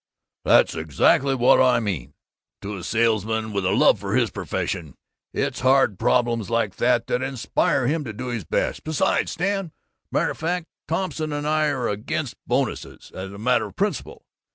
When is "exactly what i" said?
0.73-1.79